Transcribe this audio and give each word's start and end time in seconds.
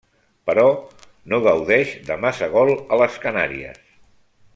Però, 0.49 0.63
no 1.33 1.39
gaudeix 1.47 1.91
de 2.07 2.17
massa 2.25 2.47
gol 2.57 2.73
a 2.77 2.99
les 3.03 3.19
Canàries. 3.27 3.83